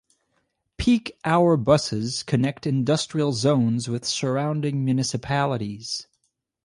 Peak 0.77 1.15
hour 1.23 1.55
buses 1.57 2.23
connect 2.23 2.65
industrial 2.65 3.33
zones 3.33 3.87
with 3.87 4.03
surrounding 4.03 4.83
municipalities. 4.83 6.07